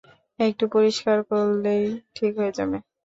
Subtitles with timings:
[0.39, 1.83] একটু পরিষ্কার করলেই
[2.15, 2.77] ঠিক হয়ে যাবে।